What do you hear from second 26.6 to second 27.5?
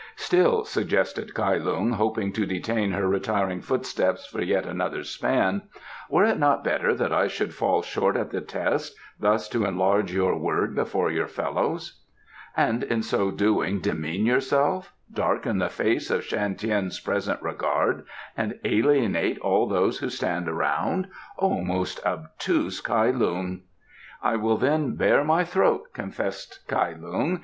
Kai Lung.